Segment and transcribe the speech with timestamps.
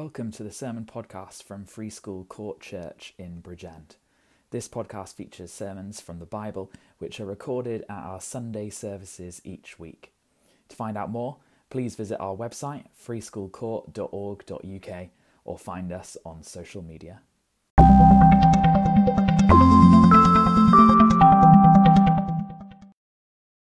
[0.00, 3.96] Welcome to the sermon podcast from Free School Court Church in Bridgend.
[4.50, 9.80] This podcast features sermons from the Bible which are recorded at our Sunday services each
[9.80, 10.12] week.
[10.68, 11.38] To find out more,
[11.68, 15.08] please visit our website freeschoolcourt.org.uk
[15.44, 17.18] or find us on social media.
[17.76, 17.84] At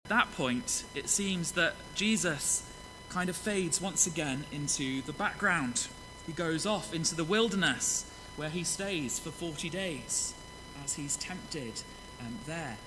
[0.09, 2.69] that point, it seems that Jesus
[3.07, 5.87] kind of fades once again into the background.
[6.29, 10.35] He goes off into the wilderness where he stays for 40 days
[10.85, 11.81] as he's tempted
[12.19, 12.77] um, there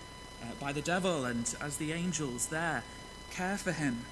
[0.40, 2.84] uh, by the devil and as the angels there
[3.32, 4.04] care for him.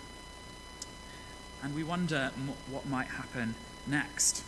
[1.62, 3.54] And we wonder m- what might happen
[3.86, 4.42] next.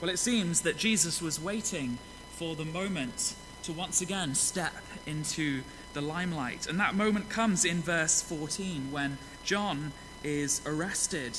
[0.00, 1.98] Well, it seems that Jesus was waiting
[2.32, 4.74] for the moment to once again step
[5.06, 6.66] into the limelight.
[6.66, 9.92] And that moment comes in verse 14 when John
[10.24, 11.38] is arrested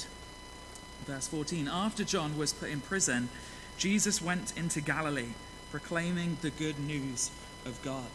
[1.06, 3.30] Verse 14 After John was put in prison,
[3.78, 5.34] Jesus went into Galilee,
[5.72, 7.32] proclaiming the good news
[7.66, 8.10] of God.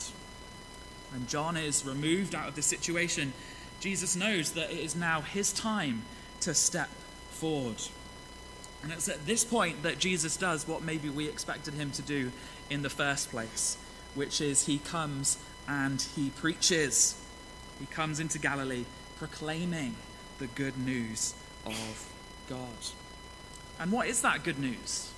[1.10, 3.32] When John is removed out of the situation,
[3.80, 6.02] Jesus knows that it is now his time
[6.40, 6.88] to step
[7.30, 7.80] forward.
[8.82, 12.30] And it's at this point that Jesus does what maybe we expected him to do
[12.70, 13.76] in the first place,
[14.14, 17.20] which is he comes and he preaches.
[17.80, 18.84] He comes into Galilee
[19.18, 19.96] proclaiming
[20.38, 22.12] the good news of
[22.48, 22.92] God.
[23.78, 25.12] And what is that good news?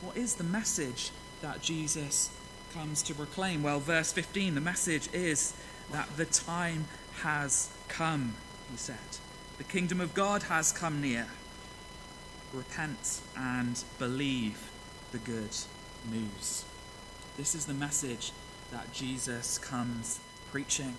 [0.00, 1.10] What is the message
[1.42, 2.30] that Jesus
[2.72, 3.62] comes to proclaim?
[3.62, 5.54] Well, verse 15, the message is
[5.92, 6.86] that the time
[7.22, 8.34] has come,
[8.70, 8.96] he said.
[9.58, 11.26] The kingdom of God has come near.
[12.52, 14.70] Repent and believe
[15.12, 15.56] the good
[16.10, 16.64] news.
[17.36, 18.32] This is the message
[18.70, 20.94] that Jesus comes preaching.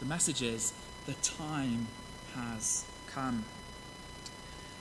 [0.00, 0.72] The message is
[1.06, 1.88] the time
[2.34, 3.44] has come.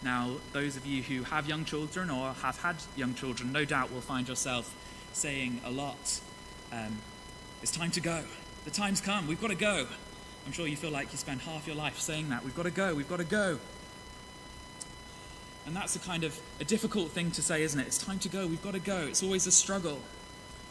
[0.04, 3.92] Now, those of you who have young children or have had young children, no doubt
[3.92, 4.74] will find yourself
[5.14, 6.20] saying a lot,
[6.72, 6.98] um,
[7.62, 8.24] It's time to go.
[8.66, 9.28] The time's come.
[9.28, 9.86] We've got to go.
[10.46, 12.44] I'm sure you feel like you spend half your life saying that.
[12.44, 12.96] We've got to go.
[12.96, 13.60] We've got to go.
[15.68, 17.86] And that's a kind of a difficult thing to say, isn't it?
[17.86, 18.48] It's time to go.
[18.48, 19.02] We've got to go.
[19.02, 20.00] It's always a struggle.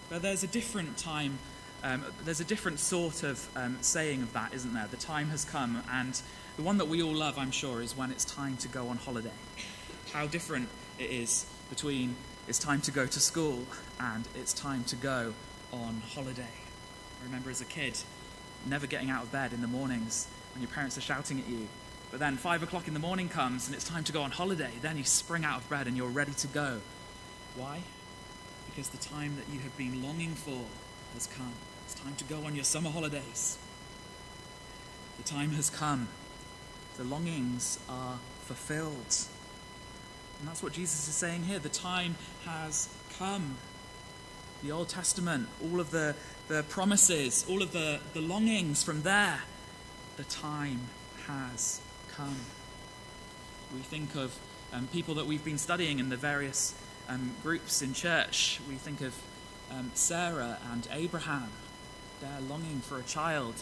[0.09, 1.39] But there's a different time,
[1.85, 4.89] um, there's a different sort of um, saying of that, isn't there?
[4.91, 6.21] The time has come, and
[6.61, 8.99] the one that we all love, I'm sure, is when it's time to go on
[8.99, 9.33] holiday.
[10.13, 12.17] How different it is between
[12.47, 13.65] it's time to go to school
[13.99, 15.33] and it's time to go
[15.73, 16.43] on holiday.
[16.43, 17.99] I remember as a kid
[18.67, 21.67] never getting out of bed in the mornings when your parents are shouting at you.
[22.11, 24.73] But then five o'clock in the morning comes and it's time to go on holiday.
[24.83, 26.83] Then you spring out of bed and you're ready to go.
[27.57, 27.81] Why?
[28.69, 30.67] Because the time that you have been longing for
[31.15, 31.55] has come.
[31.87, 33.57] It's time to go on your summer holidays.
[35.17, 36.09] The time has come
[37.01, 39.17] the longings are fulfilled.
[40.39, 41.59] And that's what Jesus is saying here.
[41.59, 43.57] The time has come.
[44.63, 46.15] The Old Testament, all of the,
[46.49, 49.41] the promises, all of the, the longings from there,
[50.19, 50.81] the time
[51.27, 51.81] has
[52.13, 52.37] come.
[53.73, 54.39] We think of
[54.75, 56.75] um, people that we've been studying in the various
[57.09, 58.61] um, groups in church.
[58.69, 59.15] We think of
[59.71, 61.49] um, Sarah and Abraham.
[62.21, 63.55] They're longing for a child.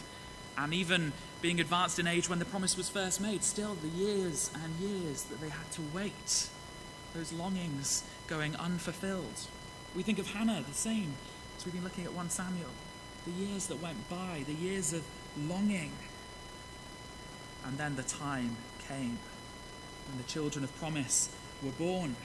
[0.56, 4.50] And even being advanced in age when the promise was first made, still the years
[4.54, 6.48] and years that they had to wait,
[7.14, 9.46] those longings going unfulfilled.
[9.94, 11.14] We think of Hannah, the same,
[11.56, 12.70] as we've been looking at 1 Samuel.
[13.24, 15.04] The years that went by, the years of
[15.46, 15.92] longing.
[17.64, 18.56] And then the time
[18.88, 19.18] came
[20.08, 21.28] when the children of promise
[21.62, 22.16] were born.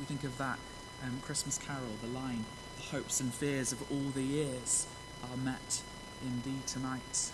[0.00, 0.58] We think of that
[1.04, 2.44] um, Christmas carol, the line,
[2.76, 4.86] the hopes and fears of all the years
[5.30, 5.82] are met
[6.22, 7.32] in thee tonight.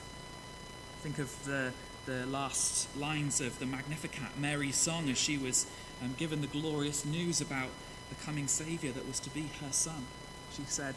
[1.04, 1.70] Think of the,
[2.06, 5.66] the last lines of the Magnificat, Mary's song, as she was
[6.03, 7.69] um, given the glorious news about
[8.09, 10.06] the coming Saviour that was to be her son.
[10.56, 10.94] She said,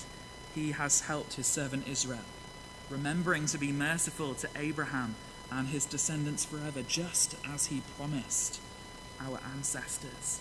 [0.55, 2.23] He has helped his servant Israel,
[2.89, 5.15] remembering to be merciful to Abraham
[5.51, 8.61] and his descendants forever, just as he promised
[9.19, 10.39] our ancestors.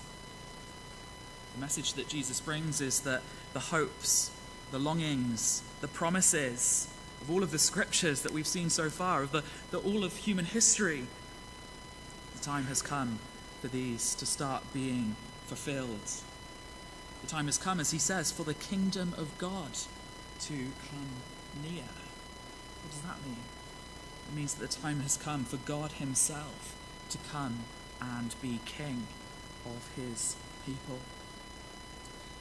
[1.57, 3.23] The message that Jesus brings is that
[3.53, 4.31] the hopes,
[4.71, 6.87] the longings, the promises,
[7.21, 10.17] of all of the scriptures that we've seen so far, of the, the all of
[10.17, 11.07] human history,
[12.37, 13.19] the time has come
[13.61, 15.17] for these to start being
[15.47, 16.11] fulfilled.
[17.23, 19.73] The time has come, as he says, for the kingdom of God
[20.41, 21.85] to come near.
[22.83, 23.39] What does that mean?
[24.29, 26.77] It means that the time has come for God Himself
[27.11, 27.65] to come
[28.01, 29.07] and be king
[29.65, 30.99] of His people.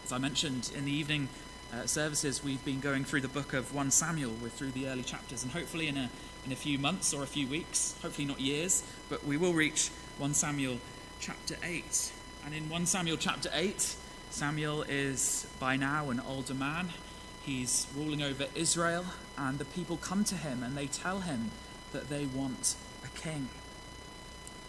[0.03, 1.29] As I mentioned in the evening
[1.73, 4.33] uh, services, we've been going through the book of 1 Samuel.
[4.41, 6.09] We're through the early chapters, and hopefully, in a,
[6.45, 9.89] in a few months or a few weeks, hopefully not years, but we will reach
[10.17, 10.79] 1 Samuel
[11.19, 12.11] chapter 8.
[12.45, 13.95] And in 1 Samuel chapter 8,
[14.29, 16.89] Samuel is by now an older man.
[17.43, 19.05] He's ruling over Israel,
[19.37, 21.51] and the people come to him and they tell him
[21.93, 23.49] that they want a king.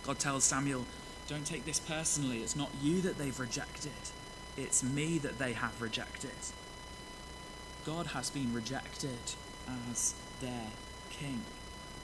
[0.04, 0.84] God tells Samuel,
[1.26, 2.38] Don't take this personally.
[2.38, 3.92] It's not you that they've rejected,
[4.56, 6.30] it's me that they have rejected.
[7.86, 9.16] God has been rejected
[9.88, 10.66] as their
[11.08, 11.42] king.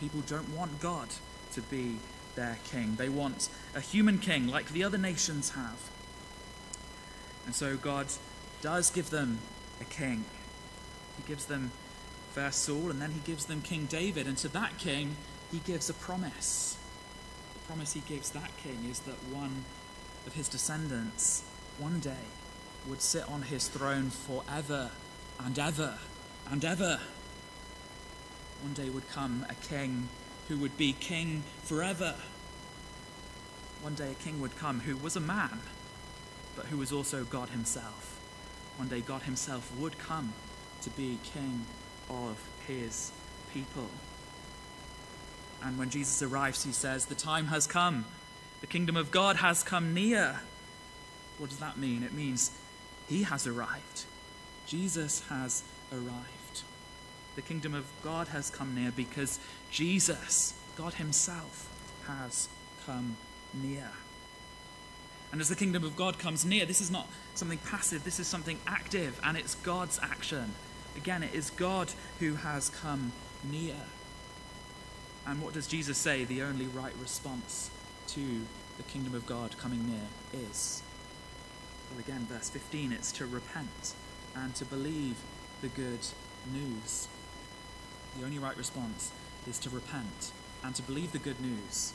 [0.00, 1.08] People don't want God
[1.54, 1.96] to be
[2.36, 5.90] their king, they want a human king like the other nations have.
[7.44, 8.06] And so God
[8.62, 9.40] does give them
[9.80, 10.24] a king.
[11.18, 11.72] He gives them
[12.32, 14.26] first Saul, and then he gives them King David.
[14.26, 15.16] And to that king,
[15.50, 16.78] he gives a promise.
[17.54, 19.64] The promise he gives that king is that one
[20.26, 21.44] of his descendants
[21.78, 22.24] one day
[22.88, 24.90] would sit on his throne forever
[25.44, 25.98] and ever
[26.50, 27.00] and ever.
[28.62, 30.08] One day would come a king
[30.48, 32.14] who would be king forever.
[33.80, 35.60] One day a king would come who was a man,
[36.54, 38.20] but who was also God himself.
[38.76, 40.32] One day God himself would come
[40.82, 41.66] to be king
[42.08, 43.12] of his
[43.52, 43.90] people.
[45.62, 48.04] And when Jesus arrives, he says, The time has come.
[48.60, 50.40] The kingdom of God has come near.
[51.38, 52.02] What does that mean?
[52.02, 52.52] It means
[53.08, 54.04] he has arrived.
[54.66, 55.62] Jesus has
[55.92, 56.62] arrived.
[57.34, 59.38] The kingdom of God has come near because
[59.70, 61.68] Jesus, God Himself,
[62.06, 62.48] has
[62.86, 63.16] come
[63.54, 63.90] near.
[65.30, 68.26] And as the kingdom of God comes near, this is not something passive, this is
[68.26, 70.52] something active, and it's God's action.
[70.94, 73.12] Again, it is God who has come
[73.50, 73.76] near.
[75.26, 77.70] And what does Jesus say the only right response
[78.08, 78.42] to
[78.76, 80.82] the kingdom of God coming near is?
[81.90, 83.94] Well, again, verse 15 it's to repent
[84.34, 85.16] and to believe
[85.60, 86.00] the good
[86.52, 87.08] news.
[88.18, 89.12] The only right response
[89.46, 90.32] is to repent
[90.62, 91.92] and to believe the good news.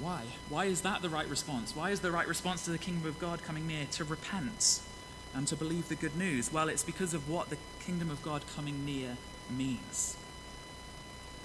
[0.00, 0.22] Why?
[0.48, 1.76] Why is that the right response?
[1.76, 4.80] Why is the right response to the kingdom of God coming near to repent
[5.34, 6.52] and to believe the good news?
[6.52, 9.16] Well, it's because of what the kingdom of God coming near
[9.50, 10.16] means.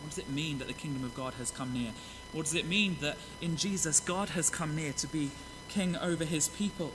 [0.02, 1.92] What does it mean that the kingdom of God has come near?
[2.32, 5.32] What does it mean that in Jesus God has come near to be
[5.70, 6.92] king over his people?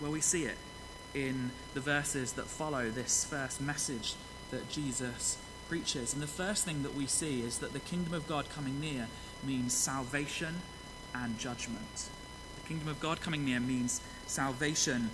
[0.00, 0.56] Well, we see it
[1.14, 4.14] in the verses that follow this first message
[4.50, 5.38] that Jesus
[5.68, 6.12] preaches.
[6.12, 9.08] And the first thing that we see is that the kingdom of God coming near
[9.44, 10.56] means salvation
[11.14, 12.08] and judgment.
[12.62, 15.10] The kingdom of God coming near means salvation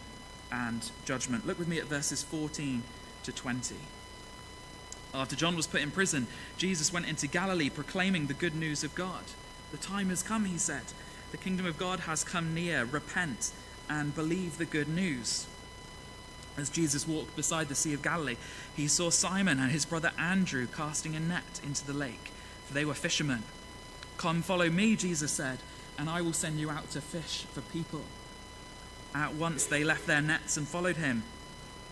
[0.50, 1.46] and judgment.
[1.46, 2.82] Look with me at verses 14
[3.24, 3.74] to 20.
[5.14, 8.94] After John was put in prison, Jesus went into Galilee proclaiming the good news of
[8.94, 9.24] God.
[9.70, 10.82] The time has come, he said.
[11.30, 12.84] The kingdom of God has come near.
[12.84, 13.52] Repent
[13.88, 15.46] and believe the good news.
[16.56, 18.36] As Jesus walked beside the Sea of Galilee,
[18.76, 22.30] he saw Simon and his brother Andrew casting a net into the lake,
[22.66, 23.42] for they were fishermen.
[24.18, 25.58] Come, follow me, Jesus said,
[25.98, 28.02] and I will send you out to fish for people.
[29.14, 31.22] At once they left their nets and followed him.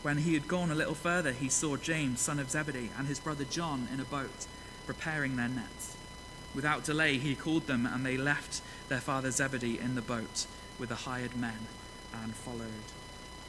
[0.03, 3.21] When he had gone a little further, he saw James, son of Zebedee, and his
[3.21, 4.47] brother John in a boat,
[4.87, 5.97] preparing their nets.
[6.55, 10.47] Without delay, he called them, and they left their father Zebedee in the boat
[10.79, 11.67] with the hired men
[12.12, 12.91] and followed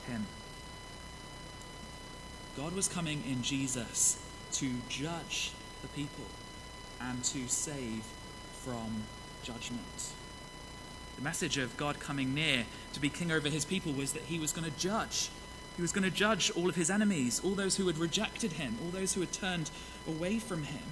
[0.08, 0.28] him.
[2.58, 4.22] God was coming in Jesus
[4.54, 5.52] to judge
[5.82, 6.26] the people
[7.00, 8.04] and to save
[8.64, 9.04] from
[9.42, 10.12] judgment.
[11.16, 14.38] The message of God coming near to be king over his people was that he
[14.38, 15.30] was going to judge.
[15.78, 18.78] He was going to judge all of his enemies, all those who had rejected him,
[18.84, 19.72] all those who had turned
[20.08, 20.84] away from him,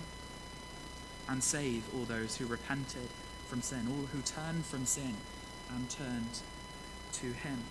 [1.28, 3.10] and save all those who repented
[3.48, 5.16] from sin, all who turned from sin
[5.70, 6.40] and turned
[7.14, 7.64] to him.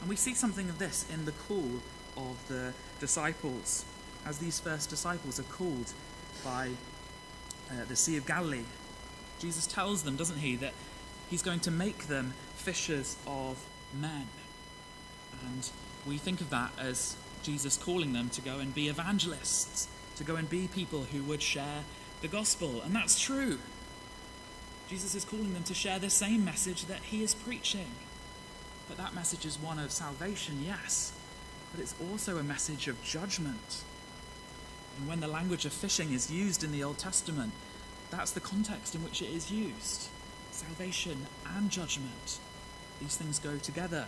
[0.00, 1.80] And we see something of this in the call
[2.16, 3.84] of the disciples,
[4.26, 5.92] as these first disciples are called
[6.44, 6.70] by
[7.70, 8.64] uh, the Sea of Galilee.
[9.38, 10.72] Jesus tells them, doesn't he, that
[11.30, 13.64] he's going to make them fishers of
[13.98, 14.26] men.
[15.44, 15.70] And
[16.06, 20.36] we think of that as Jesus calling them to go and be evangelists, to go
[20.36, 21.84] and be people who would share
[22.22, 22.80] the gospel.
[22.82, 23.58] And that's true.
[24.88, 27.90] Jesus is calling them to share the same message that he is preaching.
[28.88, 31.13] But that message is one of salvation, yes,
[31.74, 33.82] but it's also a message of judgment.
[34.96, 37.52] And when the language of fishing is used in the Old Testament,
[38.10, 40.08] that's the context in which it is used
[40.52, 41.26] salvation
[41.56, 42.38] and judgment.
[43.00, 44.06] These things go together.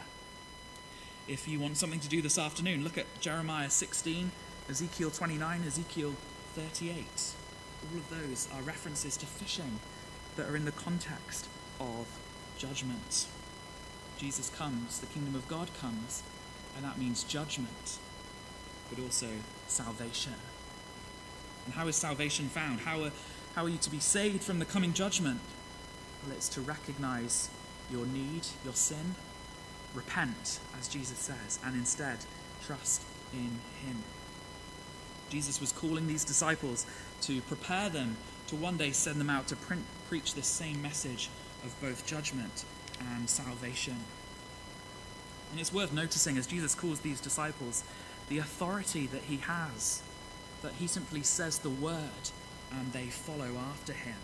[1.26, 4.30] If you want something to do this afternoon, look at Jeremiah 16,
[4.70, 6.14] Ezekiel 29, Ezekiel
[6.54, 7.04] 38.
[7.90, 9.80] All of those are references to fishing
[10.36, 11.48] that are in the context
[11.80, 12.06] of
[12.58, 13.26] judgment.
[14.18, 16.22] Jesus comes, the kingdom of God comes,
[16.76, 17.98] and that means judgment,
[18.90, 19.28] but also
[19.66, 20.34] salvation.
[21.64, 22.80] And how is salvation found?
[22.80, 23.12] How are,
[23.54, 25.40] how are you to be saved from the coming judgment?
[26.22, 27.50] Well, it's to recognize
[27.90, 29.14] your need, your sin,
[29.94, 32.18] repent, as Jesus says, and instead
[32.64, 33.02] trust
[33.32, 34.02] in Him.
[35.28, 36.86] Jesus was calling these disciples
[37.22, 38.16] to prepare them
[38.48, 41.28] to one day send them out to print, preach this same message
[41.64, 42.64] of both judgment
[43.14, 43.96] and salvation.
[45.56, 47.82] And it's worth noticing as Jesus calls these disciples
[48.28, 50.02] the authority that he has,
[50.60, 52.28] that he simply says the word
[52.70, 54.18] and they follow after him.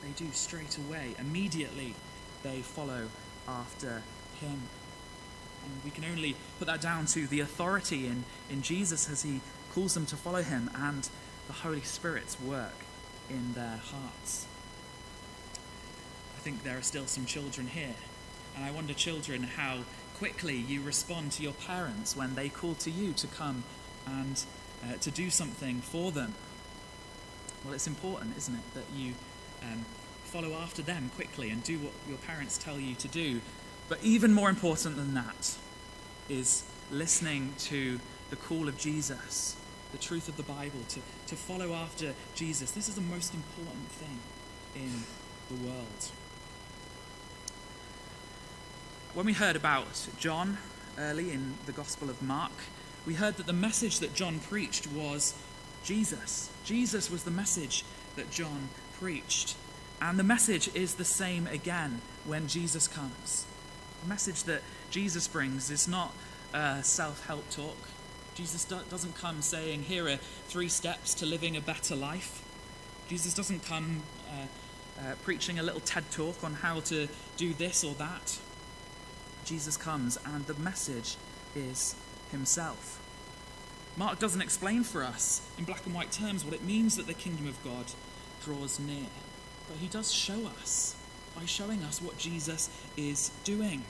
[0.00, 1.96] They do straight away, immediately,
[2.44, 3.08] they follow
[3.48, 4.04] after
[4.40, 4.62] him.
[5.64, 9.40] And we can only put that down to the authority in, in Jesus as he
[9.72, 11.08] calls them to follow him and
[11.48, 12.84] the Holy Spirit's work
[13.28, 14.46] in their hearts.
[16.36, 17.96] I think there are still some children here,
[18.54, 19.80] and I wonder, children, how
[20.20, 23.64] quickly you respond to your parents when they call to you to come
[24.06, 24.44] and
[24.84, 26.34] uh, to do something for them.
[27.64, 29.14] Well, it's important, isn't it, that you
[29.62, 29.86] um,
[30.24, 33.40] follow after them quickly and do what your parents tell you to do.
[33.88, 35.56] But even more important than that
[36.28, 37.98] is listening to
[38.28, 39.56] the call of Jesus
[39.92, 42.70] the truth of the Bible, to, to follow after Jesus.
[42.72, 44.18] This is the most important thing
[44.76, 45.02] in
[45.48, 46.10] the world.
[49.12, 50.58] When we heard about John
[50.96, 52.52] early in the Gospel of Mark,
[53.04, 55.34] we heard that the message that John preached was
[55.82, 56.48] Jesus.
[56.64, 58.68] Jesus was the message that John
[59.00, 59.56] preached.
[60.00, 63.46] And the message is the same again when Jesus comes.
[64.02, 64.62] The message that
[64.92, 66.14] Jesus brings is not
[66.54, 67.88] a self help talk,
[68.36, 72.44] Jesus doesn't come saying, Here are three steps to living a better life.
[73.08, 77.82] Jesus doesn't come uh, uh, preaching a little TED talk on how to do this
[77.82, 78.38] or that.
[79.50, 81.16] Jesus comes, and the message
[81.56, 81.96] is
[82.30, 83.00] Himself.
[83.96, 87.14] Mark doesn't explain for us in black and white terms what it means that the
[87.14, 87.86] kingdom of God
[88.44, 89.08] draws near,
[89.66, 90.94] but he does show us
[91.34, 93.82] by showing us what Jesus is doing.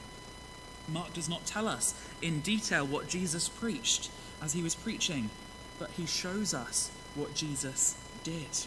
[0.88, 4.10] Mark does not tell us in detail what Jesus preached,
[4.42, 5.28] as he was preaching,
[5.78, 8.64] but he shows us what Jesus did.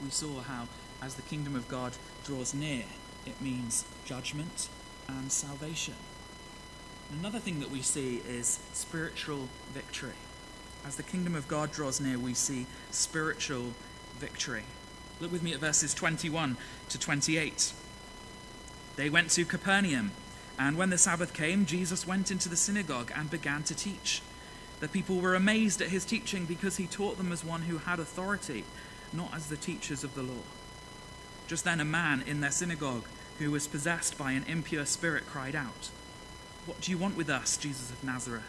[0.00, 0.68] We saw how,
[1.02, 2.84] as the kingdom of God draws near,
[3.26, 4.68] it means judgment
[5.18, 5.94] and salvation.
[7.12, 10.14] Another thing that we see is spiritual victory.
[10.86, 13.74] As the kingdom of God draws near, we see spiritual
[14.18, 14.64] victory.
[15.20, 16.56] Look with me at verses 21
[16.88, 17.72] to 28.
[18.96, 20.12] They went to Capernaum.
[20.58, 24.22] And when the Sabbath came, Jesus went into the synagogue and began to teach.
[24.80, 27.98] The people were amazed at his teaching because he taught them as one who had
[27.98, 28.64] authority,
[29.12, 30.42] not as the teachers of the law.
[31.46, 33.04] Just then, a man in their synagogue
[33.40, 35.88] who was possessed by an impure spirit cried out,
[36.66, 38.44] What do you want with us, Jesus of Nazareth?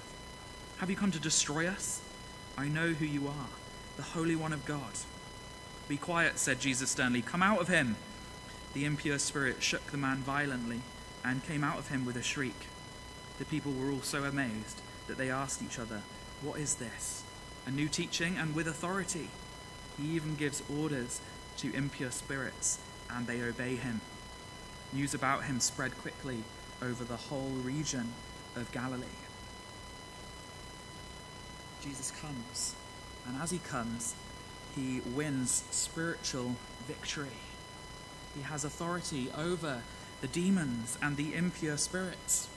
[0.79, 2.01] Have you come to destroy us?
[2.57, 3.47] I know who you are,
[3.95, 4.91] the Holy One of God.
[5.87, 7.21] Be quiet, said Jesus sternly.
[7.21, 7.95] Come out of him.
[8.73, 10.81] The impure spirit shook the man violently
[11.23, 12.67] and came out of him with a shriek.
[13.39, 16.01] The people were all so amazed that they asked each other,
[16.41, 17.23] What is this?
[17.65, 19.29] A new teaching and with authority.
[19.97, 21.21] He even gives orders
[21.57, 22.79] to impure spirits,
[23.09, 24.01] and they obey him.
[24.93, 26.43] News about him spread quickly
[26.81, 28.13] over the whole region
[28.55, 29.05] of Galilee.
[31.81, 32.75] Jesus comes,
[33.27, 34.13] and as he comes,
[34.75, 36.55] he wins spiritual
[36.87, 37.39] victory.
[38.35, 39.81] He has authority over
[40.21, 42.47] the demons, and the impure spirits.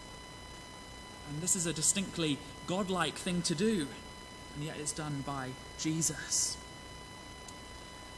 [1.29, 3.89] And this is a distinctly godlike thing to do,
[4.55, 6.59] and yet it's done by Jesus.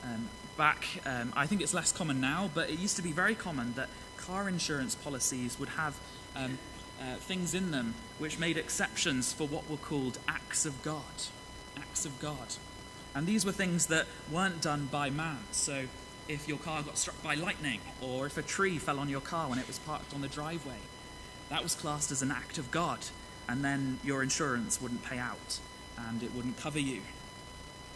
[0.06, 3.34] Um, back, um, I think it's less common now, but it used to be very
[3.34, 5.98] common that car insurance policies would have
[6.34, 6.58] um,
[7.00, 11.02] uh, things in them which made exceptions for what were called acts of God.
[11.76, 12.54] Acts of God.
[13.14, 15.38] And these were things that weren't done by man.
[15.50, 15.86] So
[16.28, 19.48] if your car got struck by lightning or if a tree fell on your car
[19.48, 20.78] when it was parked on the driveway.
[21.48, 22.98] That was classed as an act of God,
[23.48, 25.60] and then your insurance wouldn't pay out
[25.96, 27.00] and it wouldn't cover you.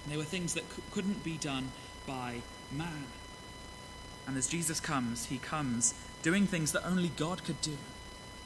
[0.05, 1.73] And they were things that c- couldn't be done
[2.07, 3.05] by man.
[4.27, 7.77] And as Jesus comes, he comes doing things that only God could do,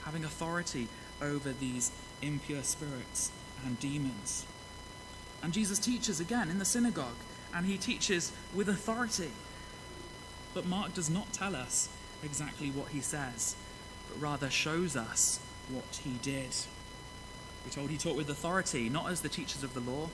[0.05, 0.89] having authority
[1.21, 1.91] over these
[2.23, 3.31] impure spirits
[3.65, 4.47] and demons.
[5.43, 7.17] And Jesus teaches again in the synagogue,
[7.55, 9.31] and he teaches with authority.
[10.55, 11.89] But Mark does not tell us
[12.23, 13.57] exactly what he says,
[14.09, 16.55] but rather shows us what he did.
[17.65, 20.09] We're told he taught with authority, not as the teachers of the law.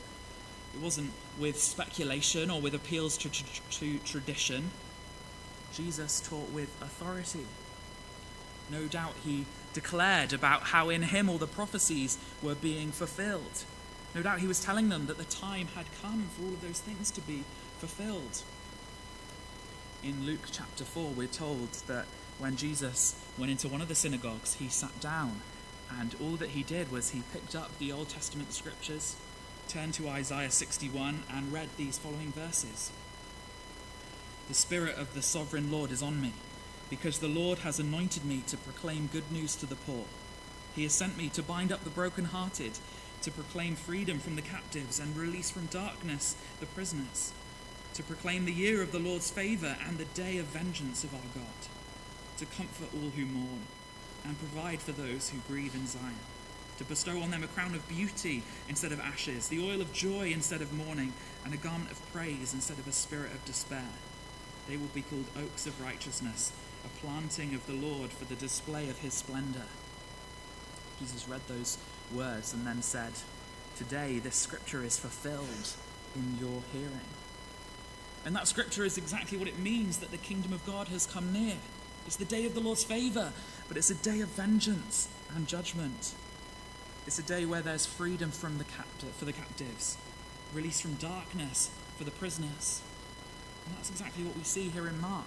[0.75, 4.71] It wasn't with speculation or with appeals to, to, to tradition.
[5.73, 7.47] Jesus taught with authority.
[8.71, 13.65] No doubt he declared about how in him all the prophecies were being fulfilled.
[14.15, 16.81] No doubt he was telling them that the time had come for all of those
[16.81, 17.45] things to be
[17.79, 18.43] fulfilled.
[20.03, 22.07] in Luke chapter 4, we're told that
[22.39, 25.43] when Jesus went into one of the synagogues, he sat down,
[25.99, 29.17] and all that he did was he picked up the Old Testament scriptures,
[29.71, 32.91] turned to Isaiah 61, and read these following verses
[34.49, 36.33] The Spirit of the Sovereign Lord is on me,
[36.91, 40.05] because the Lord has anointed me to proclaim good news to the poor.
[40.75, 42.73] He has sent me to bind up the brokenhearted,
[43.23, 47.33] to proclaim freedom from the captives, and release from darkness the prisoners
[47.95, 51.21] to proclaim the year of the Lord's favour and the day of vengeance of our
[51.35, 51.69] God,
[52.39, 53.67] to comfort all who mourn
[54.25, 56.15] and provide for those who grieve in Zion,
[56.81, 60.33] to bestow on them a crown of beauty instead of ashes, the oil of joy
[60.33, 61.13] instead of mourning,
[61.45, 63.91] and a garment of praise instead of a spirit of despair.
[64.67, 66.53] They will be called oaks of righteousness,
[66.87, 69.67] a planting of the Lord for the display of his splendour.
[70.99, 71.77] Jesus read those
[72.15, 73.13] words and then said,
[73.77, 75.75] Today this scripture is fulfilled
[76.17, 77.13] in your hearing.
[78.25, 81.31] And that scripture is exactly what it means that the kingdom of God has come
[81.31, 81.57] near.
[82.07, 83.35] It's the day of the Lord's favour,
[83.69, 86.15] but it's a day of vengeance and judgment.
[87.07, 89.97] It's a day where there's freedom from the captive, for the captives,
[90.53, 92.83] release from darkness for the prisoners.
[93.67, 95.27] And that's exactly what we see here in Mark.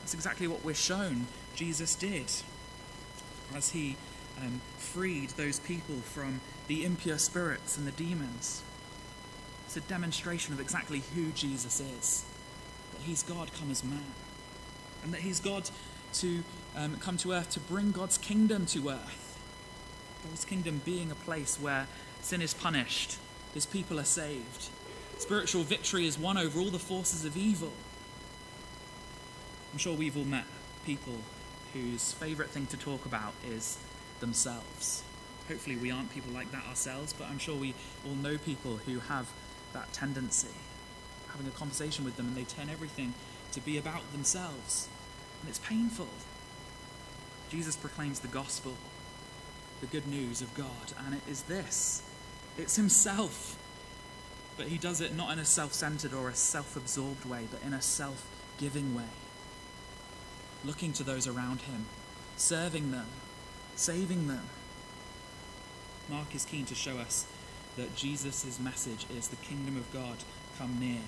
[0.00, 2.30] That's exactly what we're shown Jesus did
[3.54, 3.96] as he
[4.40, 8.62] um, freed those people from the impure spirits and the demons.
[9.66, 12.24] It's a demonstration of exactly who Jesus is
[12.92, 14.04] that he's God come as man,
[15.02, 15.68] and that he's God
[16.14, 16.42] to
[16.76, 19.27] um, come to earth to bring God's kingdom to earth.
[20.24, 21.86] God's kingdom being a place where
[22.22, 23.18] sin is punished,
[23.54, 24.68] his people are saved,
[25.18, 27.72] spiritual victory is won over all the forces of evil.
[29.72, 30.44] I'm sure we've all met
[30.84, 31.18] people
[31.72, 33.78] whose favourite thing to talk about is
[34.20, 35.02] themselves.
[35.48, 37.74] Hopefully, we aren't people like that ourselves, but I'm sure we
[38.06, 39.28] all know people who have
[39.72, 40.48] that tendency,
[41.30, 43.14] having a conversation with them, and they turn everything
[43.52, 44.88] to be about themselves.
[45.40, 46.08] And it's painful.
[47.50, 48.74] Jesus proclaims the gospel,
[49.80, 52.02] the good news of God, and it is this
[52.56, 53.56] it's Himself.
[54.56, 57.62] But He does it not in a self centered or a self absorbed way, but
[57.62, 58.26] in a self
[58.58, 59.10] giving way.
[60.64, 61.86] Looking to those around Him,
[62.36, 63.06] serving them,
[63.76, 64.42] saving them.
[66.08, 67.26] Mark is keen to show us
[67.76, 70.16] that Jesus' message is the kingdom of God
[70.58, 71.02] come near.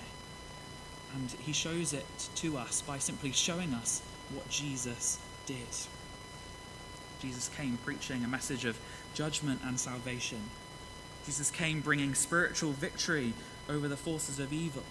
[1.13, 2.05] And he shows it
[2.35, 4.01] to us by simply showing us
[4.33, 5.67] what Jesus did.
[7.21, 8.79] Jesus came preaching a message of
[9.13, 10.39] judgment and salvation.
[11.25, 13.33] Jesus came bringing spiritual victory
[13.69, 14.83] over the forces of evil.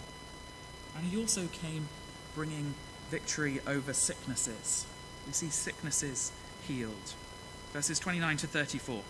[0.95, 1.89] And he also came
[2.33, 2.73] bringing
[3.09, 4.85] victory over sicknesses.
[5.27, 6.31] We see sicknesses
[6.65, 7.13] healed.
[7.73, 9.01] Verses 29 to 34.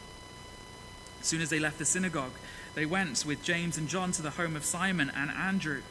[1.19, 2.33] As soon as they left the synagogue,
[2.73, 5.83] they went with James and John to the home of Simon and Andrew.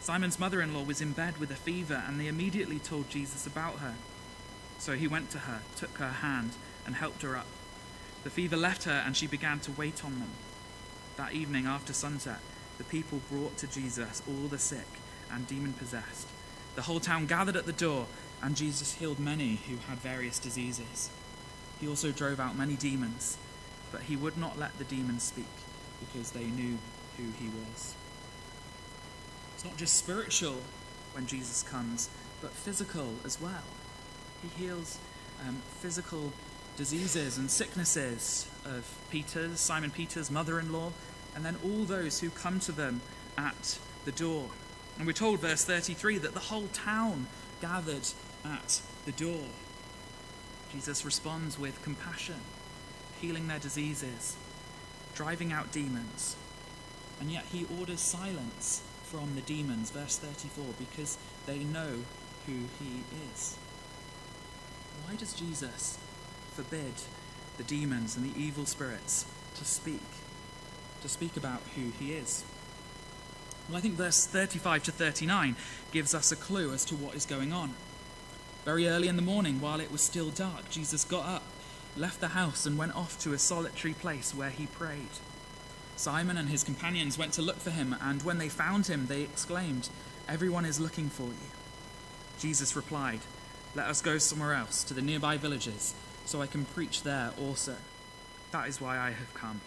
[0.00, 3.46] Simon's mother in law was in bed with a fever, and they immediately told Jesus
[3.46, 3.94] about her.
[4.78, 6.52] So he went to her, took her hand,
[6.86, 7.46] and helped her up.
[8.24, 10.30] The fever left her, and she began to wait on them.
[11.16, 12.38] That evening, after sunset,
[12.78, 14.86] the people brought to Jesus all the sick
[15.30, 16.28] and demon possessed.
[16.76, 18.06] The whole town gathered at the door,
[18.40, 21.10] and Jesus healed many who had various diseases.
[21.80, 23.36] He also drove out many demons,
[23.90, 25.46] but he would not let the demons speak
[26.00, 26.78] because they knew
[27.16, 27.94] who he was.
[29.54, 30.62] It's not just spiritual
[31.12, 32.08] when Jesus comes,
[32.40, 33.64] but physical as well.
[34.42, 34.98] He heals
[35.46, 36.32] um, physical
[36.76, 40.92] diseases and sicknesses of Peter's, Simon Peter's mother in law,
[41.34, 43.00] and then all those who come to them
[43.36, 44.50] at the door.
[44.96, 47.26] And we're told, verse 33, that the whole town
[47.60, 48.08] gathered
[48.44, 49.46] at the door.
[50.72, 52.40] Jesus responds with compassion,
[53.20, 54.36] healing their diseases,
[55.14, 56.36] driving out demons.
[57.20, 62.04] And yet he orders silence from the demons, verse 34, because they know
[62.46, 63.56] who he is.
[65.06, 65.98] Why does Jesus
[66.54, 66.94] forbid
[67.56, 70.02] the demons and the evil spirits to speak,
[71.02, 72.44] to speak about who he is?
[73.68, 75.56] Well, I think verse 35 to 39
[75.92, 77.74] gives us a clue as to what is going on.
[78.64, 81.42] Very early in the morning, while it was still dark, Jesus got up,
[81.96, 85.08] left the house, and went off to a solitary place where he prayed.
[85.96, 89.22] Simon and his companions went to look for him, and when they found him, they
[89.22, 89.88] exclaimed,
[90.28, 91.50] Everyone is looking for you.
[92.38, 93.20] Jesus replied,
[93.74, 97.76] Let us go somewhere else, to the nearby villages, so I can preach there also.
[98.50, 99.60] That is why I have come.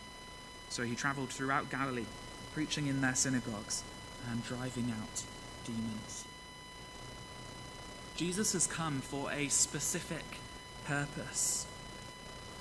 [0.70, 2.06] So he traveled throughout Galilee,
[2.54, 3.84] preaching in their synagogues
[4.30, 5.24] and driving out
[5.66, 6.26] demons.
[8.16, 10.24] Jesus has come for a specific
[10.86, 11.66] purpose.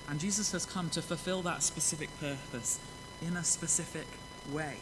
[0.09, 2.81] And Jesus has come to fulfill that specific purpose
[3.23, 4.07] in a specific
[4.51, 4.79] way.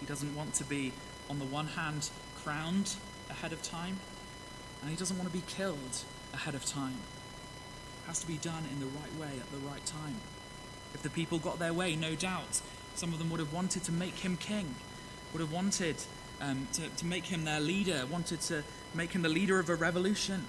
[0.00, 0.92] He doesn't want to be,
[1.28, 2.10] on the one hand,
[2.42, 2.94] crowned
[3.30, 3.98] ahead of time,
[4.80, 6.96] And he doesn't want to be killed ahead of time.
[8.04, 10.16] It has to be done in the right way at the right time.
[10.94, 12.60] If the people got their way, no doubt,
[12.94, 14.74] some of them would have wanted to make him king,
[15.32, 15.96] would have wanted
[16.40, 18.62] um, to, to make him their leader, wanted to
[18.94, 20.44] make him the leader of a revolution.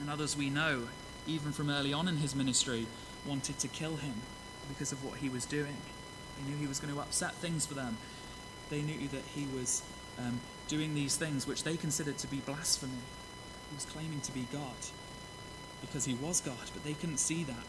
[0.00, 0.88] And others we know,
[1.26, 2.86] even from early on in his ministry,
[3.26, 4.14] wanted to kill him
[4.68, 5.76] because of what he was doing.
[6.38, 7.96] They knew he was going to upset things for them.
[8.68, 9.82] They knew that he was
[10.18, 12.92] um, doing these things which they considered to be blasphemy.
[13.70, 14.76] He was claiming to be God
[15.80, 17.66] because he was God, but they couldn't see that.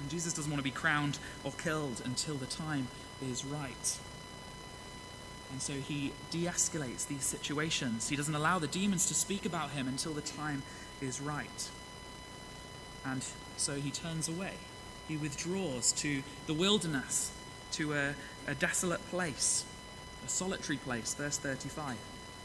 [0.00, 2.88] And Jesus doesn't want to be crowned or killed until the time
[3.22, 3.98] is right.
[5.50, 8.08] And so he de escalates these situations.
[8.08, 10.62] He doesn't allow the demons to speak about him until the time
[11.00, 11.70] is right.
[13.04, 13.24] And
[13.56, 14.54] so he turns away.
[15.08, 17.32] He withdraws to the wilderness,
[17.72, 18.14] to a,
[18.46, 19.64] a desolate place,
[20.24, 21.96] a solitary place, verse 35.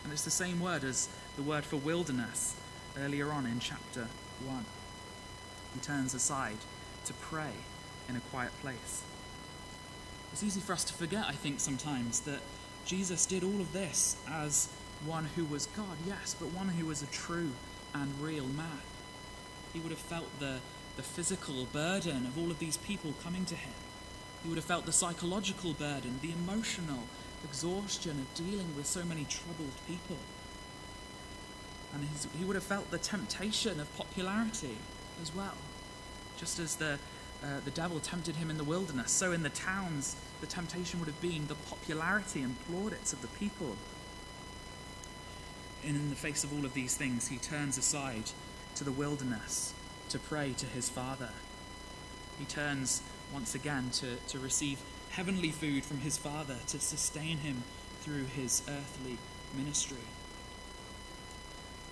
[0.04, 2.56] And it's the same word as the word for wilderness
[2.98, 4.08] earlier on in chapter
[4.46, 4.66] 1.
[5.74, 6.58] He turns aside
[7.06, 7.52] to pray
[8.10, 9.04] in a quiet place.
[10.32, 12.40] It's easy for us to forget, I think, sometimes that
[12.86, 14.70] Jesus did all of this as
[15.06, 17.52] one who was God, yes, but one who was a true
[17.94, 18.82] and real man.
[19.74, 20.60] He would have felt the,
[20.96, 23.74] the physical burden of all of these people coming to him.
[24.44, 27.04] He would have felt the psychological burden, the emotional
[27.44, 30.18] exhaustion of dealing with so many troubled people.
[31.94, 34.78] And he would have felt the temptation of popularity
[35.22, 35.56] as well.
[36.38, 36.98] Just as the,
[37.44, 41.08] uh, the devil tempted him in the wilderness, so in the towns, the temptation would
[41.08, 43.76] have been the popularity and plaudits of the people.
[45.86, 48.32] And in the face of all of these things, he turns aside
[48.76, 49.74] to the wilderness
[50.10, 51.30] to pray to his Father.
[52.40, 54.80] He turns once again to, to receive
[55.14, 57.64] heavenly food from his Father to sustain him
[58.02, 59.18] through his earthly
[59.56, 59.98] ministry.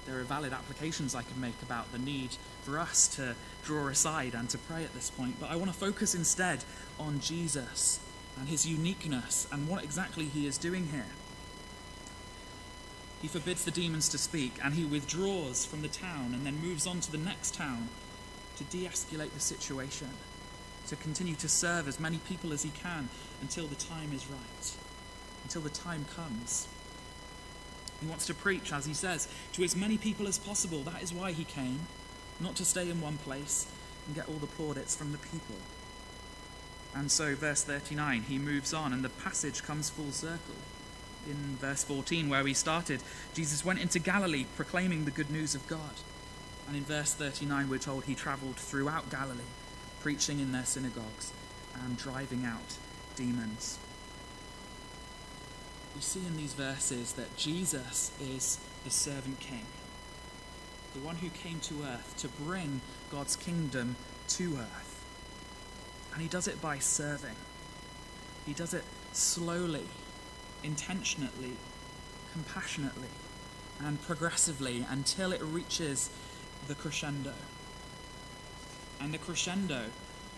[0.08, 2.32] There are valid applications I could make about the need
[2.64, 5.78] for us to draw aside and to pray at this point, but I want to
[5.78, 6.64] focus instead
[7.00, 8.00] on Jesus
[8.40, 11.06] and his uniqueness and what exactly he is doing here.
[13.22, 16.88] He forbids the demons to speak and he withdraws from the town and then moves
[16.88, 17.90] on to the next town
[18.58, 20.10] to de escalate the situation,
[20.92, 23.08] to continue to serve as many people as he can
[23.42, 24.76] until the time is right,
[25.44, 26.68] until the time comes.
[28.02, 30.82] He wants to preach, as he says, to as many people as possible.
[30.82, 31.80] That is why he came,
[32.42, 33.72] not to stay in one place
[34.06, 35.56] and get all the plaudits from the people.
[36.94, 40.56] And so, verse 39, he moves on, and the passage comes full circle.
[41.26, 43.02] In verse 14, where we started,
[43.34, 46.02] Jesus went into Galilee proclaiming the good news of God.
[46.68, 49.40] And in verse 39, we're told he traveled throughout Galilee,
[50.02, 51.32] preaching in their synagogues
[51.84, 52.78] and driving out
[53.16, 53.80] demons
[55.96, 59.66] we see in these verses that Jesus is the servant king,
[60.94, 63.96] the one who came to earth to bring God's kingdom
[64.30, 65.04] to earth.
[66.14, 67.36] And he does it by serving,
[68.46, 68.84] he does it
[69.14, 69.86] slowly,
[70.64, 71.58] intentionally,
[72.34, 73.10] compassionately,
[73.84, 76.10] and progressively until it reaches
[76.68, 77.34] the crescendo.
[79.02, 79.86] And the crescendo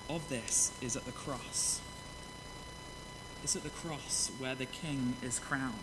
[0.10, 1.82] of this is at the cross.
[3.44, 5.74] It's at the cross where the king is crowned.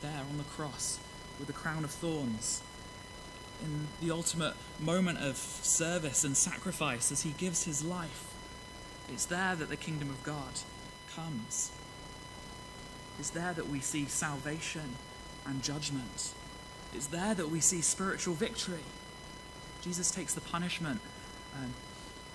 [0.00, 0.98] There on the cross
[1.38, 2.62] with the crown of thorns.
[3.62, 8.32] In the ultimate moment of service and sacrifice as he gives his life.
[9.10, 10.60] It's there that the kingdom of God
[11.14, 11.70] comes.
[13.18, 14.96] It's there that we see salvation
[15.44, 16.32] and judgment.
[16.94, 18.84] It's there that we see spiritual victory.
[19.82, 21.00] Jesus takes the punishment
[21.54, 21.72] um,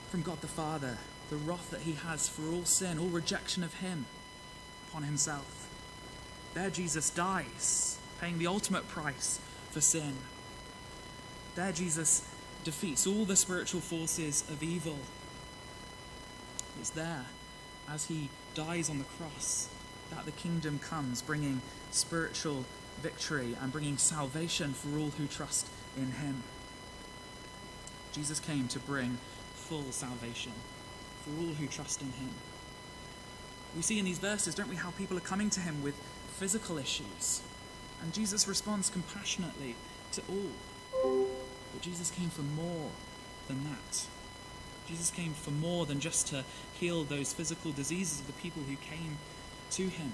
[0.10, 0.98] from God the Father
[1.30, 4.06] the wrath that he has for all sin, all rejection of him
[4.88, 5.68] upon himself.
[6.54, 9.40] There, Jesus dies, paying the ultimate price
[9.72, 10.14] for sin.
[11.56, 12.28] There, Jesus
[12.64, 15.00] defeats all the spiritual forces of evil.
[16.80, 17.26] It's there,
[17.90, 19.70] as he dies on the cross,
[20.12, 22.66] that the kingdom comes, bringing spiritual
[23.02, 26.44] victory and bringing salvation for all who trust in him.
[28.14, 29.18] Jesus came to bring
[29.56, 30.52] full salvation
[31.24, 32.30] for all who trust in him.
[33.76, 35.96] We see in these verses, don't we, how people are coming to him with
[36.38, 37.42] physical issues.
[38.02, 39.76] And Jesus responds compassionately
[40.12, 41.28] to all.
[41.74, 42.92] But Jesus came for more
[43.48, 44.06] than that.
[44.88, 48.76] Jesus came for more than just to heal those physical diseases of the people who
[48.76, 49.18] came
[49.72, 50.12] to him.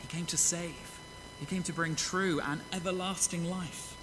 [0.00, 0.98] He came to save.
[1.38, 3.96] He came to bring true and everlasting life.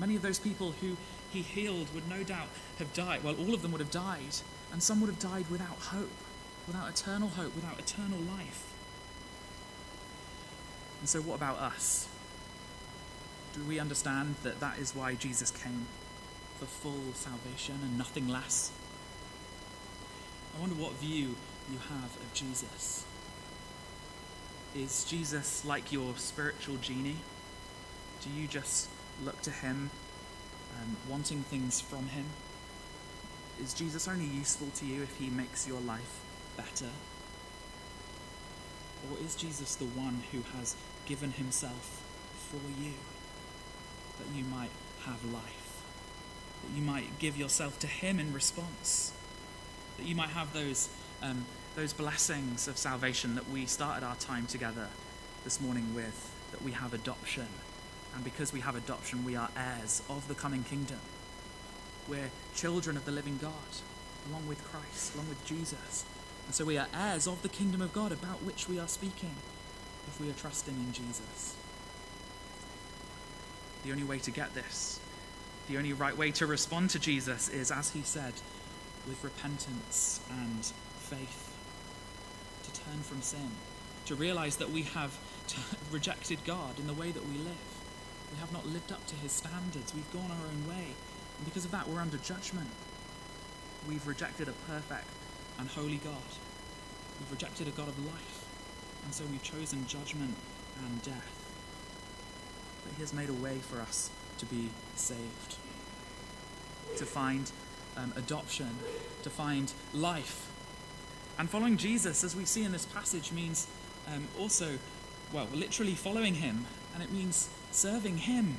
[0.00, 0.96] Many of those people who
[1.32, 3.22] he healed would no doubt have died.
[3.22, 4.36] Well, all of them would have died
[4.72, 6.10] and some would have died without hope,
[6.66, 8.64] without eternal hope, without eternal life.
[11.00, 12.08] And so, what about us?
[13.54, 15.86] Do we understand that that is why Jesus came?
[16.58, 18.72] For full salvation and nothing less?
[20.56, 21.36] I wonder what view
[21.70, 23.04] you have of Jesus.
[24.74, 27.18] Is Jesus like your spiritual genie?
[28.20, 28.88] Do you just
[29.24, 29.90] look to him,
[30.76, 32.24] um, wanting things from him?
[33.60, 36.20] Is Jesus only useful to you if he makes your life
[36.56, 36.90] better?
[39.10, 40.76] Or is Jesus the one who has
[41.06, 42.02] given himself
[42.50, 42.92] for you,
[44.18, 44.70] that you might
[45.04, 45.82] have life?
[46.62, 49.12] That you might give yourself to him in response?
[49.96, 50.88] That you might have those,
[51.22, 54.88] um, those blessings of salvation that we started our time together
[55.44, 57.48] this morning with, that we have adoption.
[58.18, 60.98] And because we have adoption, we are heirs of the coming kingdom.
[62.08, 63.52] We're children of the living God,
[64.28, 66.04] along with Christ, along with Jesus.
[66.46, 69.36] And so we are heirs of the kingdom of God about which we are speaking
[70.08, 71.54] if we are trusting in Jesus.
[73.84, 74.98] The only way to get this,
[75.68, 78.32] the only right way to respond to Jesus is, as he said,
[79.06, 81.54] with repentance and faith,
[82.64, 83.52] to turn from sin,
[84.06, 85.16] to realize that we have
[85.92, 87.77] rejected God in the way that we live.
[88.32, 89.94] We have not lived up to his standards.
[89.94, 90.94] We've gone our own way.
[91.38, 92.68] And because of that, we're under judgment.
[93.88, 95.08] We've rejected a perfect
[95.58, 96.28] and holy God.
[97.18, 98.44] We've rejected a God of life.
[99.04, 100.34] And so we've chosen judgment
[100.84, 101.34] and death.
[102.84, 105.56] But he has made a way for us to be saved,
[106.96, 107.50] to find
[107.96, 108.70] um, adoption,
[109.22, 110.50] to find life.
[111.38, 113.68] And following Jesus, as we see in this passage, means
[114.12, 114.78] um, also,
[115.32, 118.56] well, literally following him, and it means serving him.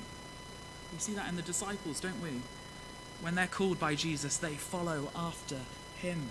[0.94, 2.42] We see that in the disciples, don't we?
[3.22, 5.60] When they're called by Jesus, they follow after
[5.98, 6.30] him.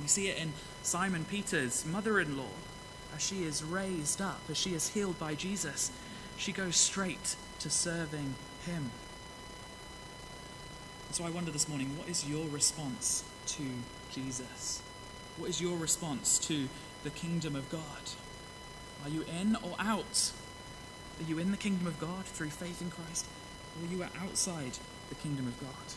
[0.00, 2.56] We see it in Simon Peter's mother in law.
[3.14, 5.92] As she is raised up, as she is healed by Jesus,
[6.36, 8.34] she goes straight to serving
[8.66, 8.90] him.
[11.12, 13.62] So I wonder this morning what is your response to
[14.12, 14.82] Jesus?
[15.36, 16.68] What is your response to
[17.04, 17.82] the kingdom of God?
[19.04, 20.32] Are you in or out?
[21.20, 23.26] Are you in the kingdom of God through faith in Christ,
[23.80, 24.78] or you are outside
[25.08, 25.94] the kingdom of God?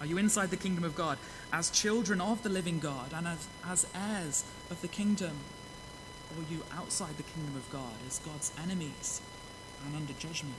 [0.00, 1.18] Are you inside the kingdom of God
[1.52, 5.32] as children of the living God and as, as heirs of the kingdom?
[6.30, 9.20] Or are you outside the kingdom of God as God's enemies
[9.84, 10.54] and under judgment?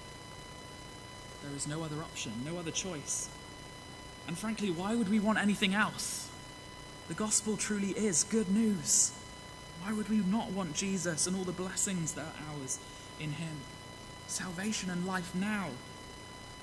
[1.44, 3.30] There is no other option, no other choice.
[4.28, 6.30] And frankly, why would we want anything else?
[7.08, 9.12] The gospel truly is good news.
[9.84, 12.78] Why would we not want Jesus and all the blessings that are ours
[13.22, 13.58] in Him?
[14.28, 15.70] Salvation and life now,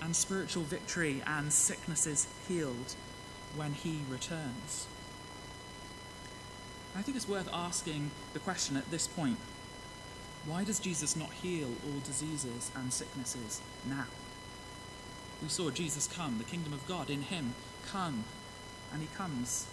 [0.03, 2.95] and spiritual victory and sicknesses healed
[3.57, 4.87] when He returns.
[6.97, 9.39] I think it's worth asking the question at this point
[10.47, 14.07] why does Jesus not heal all diseases and sicknesses now?
[15.43, 17.55] We saw Jesus come, the kingdom of God in him
[17.87, 18.25] come,
[18.93, 19.67] and he comes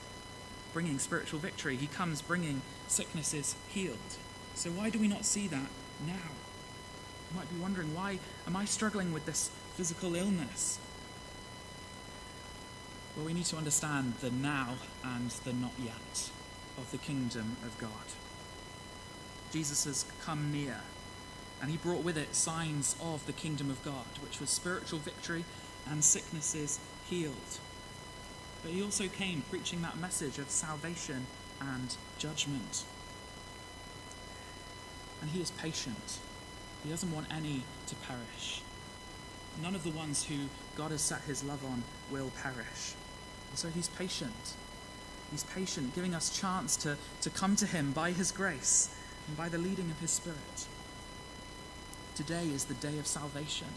[0.73, 1.77] bringing spiritual victory.
[1.77, 3.97] He comes bringing sicknesses healed.
[4.53, 5.69] So why do we not see that
[6.05, 6.31] now?
[7.31, 10.79] You might be wondering, why am I struggling with this physical illness?
[13.15, 16.31] Well, we need to understand the now and the not yet
[16.77, 17.91] of the kingdom of God.
[19.51, 20.81] Jesus has come near
[21.61, 25.45] and he brought with it signs of the kingdom of God, which was spiritual victory
[25.89, 27.59] and sicknesses healed.
[28.61, 31.27] But he also came preaching that message of salvation
[31.61, 32.83] and judgment.
[35.21, 36.19] And he is patient.
[36.85, 38.61] He doesn't want any to perish.
[39.61, 40.35] None of the ones who
[40.77, 42.93] God has set his love on will perish.
[43.49, 44.53] And so he's patient.
[45.31, 48.95] He's patient, giving us chance to, to come to him by his grace
[49.27, 50.67] and by the leading of his Spirit.
[52.13, 53.67] Today is the day of salvation.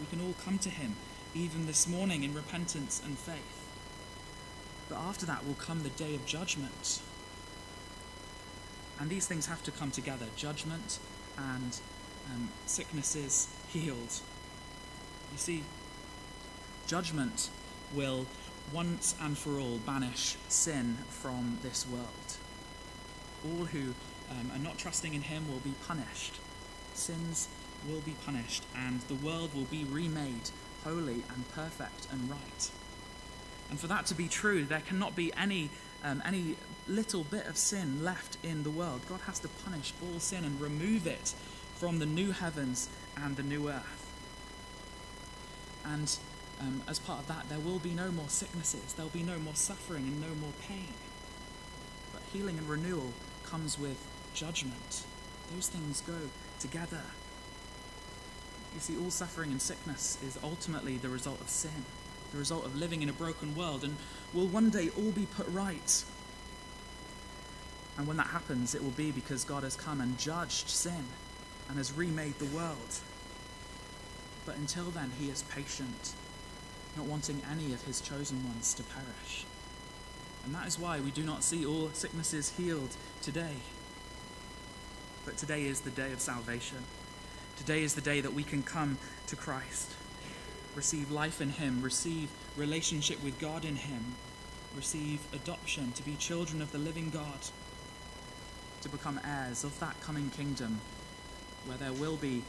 [0.00, 0.96] We can all come to him,
[1.36, 3.68] even this morning, in repentance and faith.
[4.88, 7.00] But after that will come the day of judgment.
[8.98, 10.98] And these things have to come together judgment
[11.38, 11.80] and
[12.30, 14.20] um, sicknesses healed.
[15.32, 15.62] You see,
[16.86, 17.50] judgment
[17.94, 18.26] will
[18.72, 22.36] once and for all banish sin from this world.
[23.44, 23.94] All who
[24.30, 26.38] um, are not trusting in Him will be punished.
[26.94, 27.48] Sins
[27.88, 30.50] will be punished, and the world will be remade
[30.84, 32.70] holy and perfect and right.
[33.70, 35.70] And for that to be true, there cannot be any,
[36.04, 36.56] um, any
[36.86, 39.00] little bit of sin left in the world.
[39.08, 41.34] God has to punish all sin and remove it
[41.82, 44.06] from the new heavens and the new earth.
[45.84, 46.16] And
[46.60, 49.36] um, as part of that, there will be no more sicknesses, there will be no
[49.40, 50.94] more suffering and no more pain.
[52.12, 53.12] But healing and renewal
[53.44, 53.98] comes with
[54.32, 55.02] judgment.
[55.52, 57.00] Those things go together.
[58.74, 61.84] You see, all suffering and sickness is ultimately the result of sin,
[62.30, 63.96] the result of living in a broken world, and
[64.32, 66.04] will one day all be put right.
[67.98, 71.06] And when that happens, it will be because God has come and judged sin
[71.72, 72.98] and has remade the world.
[74.44, 76.12] But until then, he is patient,
[76.98, 79.46] not wanting any of his chosen ones to perish.
[80.44, 83.54] And that is why we do not see all sicknesses healed today.
[85.24, 86.76] But today is the day of salvation.
[87.56, 89.92] Today is the day that we can come to Christ,
[90.74, 94.16] receive life in him, receive relationship with God in him,
[94.76, 97.46] receive adoption to be children of the living God,
[98.82, 100.82] to become heirs of that coming kingdom
[101.66, 102.42] where there will be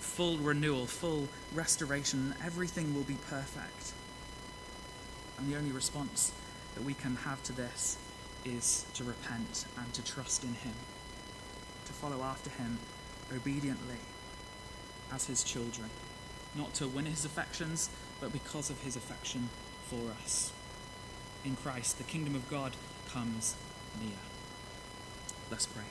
[0.00, 3.92] full renewal, full restoration, everything will be perfect.
[5.38, 6.32] And the only response
[6.74, 7.96] that we can have to this
[8.44, 10.74] is to repent and to trust in Him,
[11.86, 12.78] to follow after Him
[13.34, 13.98] obediently
[15.12, 15.90] as His children,
[16.56, 17.90] not to win His affections,
[18.20, 19.48] but because of His affection
[19.86, 20.52] for us.
[21.44, 22.72] In Christ, the kingdom of God
[23.08, 23.54] comes
[24.00, 24.18] near.
[25.50, 25.84] Let's pray.